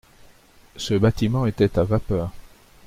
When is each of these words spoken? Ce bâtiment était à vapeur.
Ce 0.77 0.95
bâtiment 0.95 1.45
était 1.45 1.77
à 1.77 1.83
vapeur. 1.83 2.31